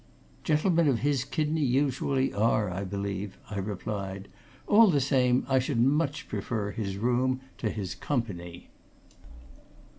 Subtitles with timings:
[0.43, 4.29] "Gentlemen of his kidney usually are, I believe," I replied.
[4.65, 8.71] "All the same, I should much prefer his room to his company."